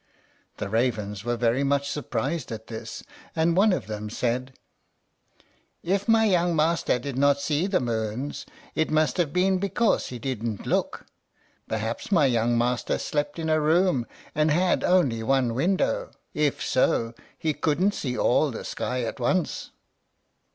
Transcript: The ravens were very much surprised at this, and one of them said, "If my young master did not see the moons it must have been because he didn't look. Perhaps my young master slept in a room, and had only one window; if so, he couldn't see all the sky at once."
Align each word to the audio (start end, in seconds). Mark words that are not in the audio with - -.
The 0.57 0.67
ravens 0.67 1.23
were 1.23 1.35
very 1.37 1.63
much 1.63 1.87
surprised 1.87 2.51
at 2.51 2.65
this, 2.65 3.03
and 3.35 3.55
one 3.55 3.71
of 3.71 3.85
them 3.85 4.09
said, 4.09 4.57
"If 5.83 6.07
my 6.07 6.25
young 6.25 6.55
master 6.55 6.97
did 6.97 7.19
not 7.19 7.39
see 7.39 7.67
the 7.67 7.79
moons 7.79 8.47
it 8.73 8.89
must 8.89 9.17
have 9.17 9.31
been 9.31 9.59
because 9.59 10.07
he 10.07 10.17
didn't 10.17 10.65
look. 10.65 11.05
Perhaps 11.69 12.11
my 12.11 12.25
young 12.25 12.57
master 12.57 12.97
slept 12.97 13.37
in 13.37 13.47
a 13.51 13.61
room, 13.61 14.07
and 14.33 14.49
had 14.49 14.83
only 14.83 15.21
one 15.21 15.53
window; 15.53 16.09
if 16.33 16.65
so, 16.65 17.13
he 17.37 17.53
couldn't 17.53 17.93
see 17.93 18.17
all 18.17 18.49
the 18.49 18.65
sky 18.65 19.03
at 19.03 19.19
once." 19.19 19.69